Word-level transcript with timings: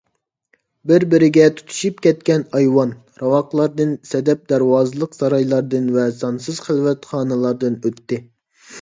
بىر- 0.91 1.03
بىرىگە 1.11 1.45
تۇتىشىپ 1.59 2.01
كەتكەن 2.05 2.47
ئايۋان، 2.61 2.95
راۋاقلاردىن، 3.25 3.93
سەدەب 4.15 4.43
دەرۋازىلىق 4.55 5.17
سارايلاردىن 5.21 5.97
ۋە 6.01 6.11
سانسىز 6.25 6.67
خىلۋەت 6.69 7.11
خانىلاردىن 7.15 7.83
ئۆتتى. 7.87 8.25